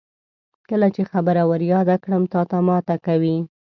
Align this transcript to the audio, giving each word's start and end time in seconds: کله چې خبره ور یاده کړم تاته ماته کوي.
کله 0.69 0.87
چې 0.95 1.01
خبره 1.11 1.43
ور 1.49 1.61
یاده 1.73 1.95
کړم 2.03 2.23
تاته 2.33 2.57
ماته 2.67 2.95
کوي. 3.05 3.37